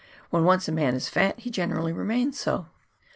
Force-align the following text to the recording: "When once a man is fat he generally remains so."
"When 0.31 0.45
once 0.45 0.67
a 0.67 0.71
man 0.71 0.95
is 0.95 1.09
fat 1.09 1.41
he 1.41 1.51
generally 1.51 1.93
remains 1.93 2.39
so." 2.39 2.65